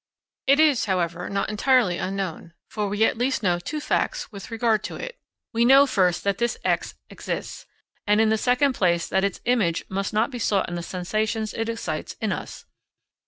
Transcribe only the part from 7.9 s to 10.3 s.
and in the second place, that its image must